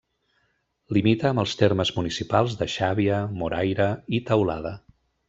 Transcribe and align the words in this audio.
Limita 0.97 1.27
amb 1.31 1.41
els 1.43 1.53
termes 1.59 1.91
municipals 1.97 2.55
de 2.63 2.69
Xàbia, 2.77 3.21
Moraira 3.43 3.91
i 4.21 4.27
Teulada. 4.31 4.73